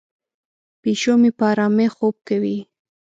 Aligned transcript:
پیشو 0.81 1.13
مې 1.21 1.31
په 1.37 1.43
آرامۍ 1.51 1.87
خوب 1.95 2.15
کوي. 2.27 2.57